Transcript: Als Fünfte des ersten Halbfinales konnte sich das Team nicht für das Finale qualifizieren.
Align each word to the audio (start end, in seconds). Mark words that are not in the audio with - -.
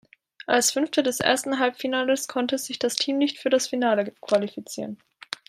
Als 0.47 0.71
Fünfte 0.71 1.03
des 1.03 1.19
ersten 1.19 1.59
Halbfinales 1.59 2.27
konnte 2.27 2.57
sich 2.57 2.79
das 2.79 2.95
Team 2.95 3.19
nicht 3.19 3.37
für 3.37 3.51
das 3.51 3.67
Finale 3.67 4.11
qualifizieren. 4.19 4.97